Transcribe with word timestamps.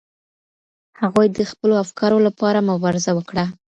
هغوی 1.01 1.27
د 1.31 1.39
خپلو 1.51 1.73
افکارو 1.83 2.17
لپاره 2.27 2.65
مبارزه 2.71 3.11
وکړه. 3.15 3.45